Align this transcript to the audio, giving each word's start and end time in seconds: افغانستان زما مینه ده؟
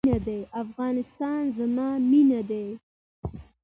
افغانستان 0.63 1.41
زما 1.57 1.89
مینه 2.09 2.41
ده؟ 2.49 2.63